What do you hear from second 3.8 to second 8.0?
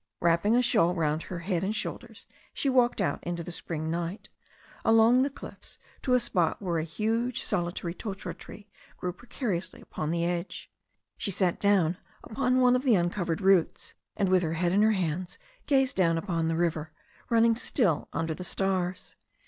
night, along the cliffs to a spot where a huge solitary